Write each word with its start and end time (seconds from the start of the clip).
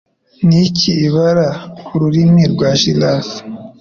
Niki 0.47 0.91
Ibara 1.07 1.47
Ururimi 1.93 2.43
rwa 2.53 2.69
Giraffes 2.81 3.33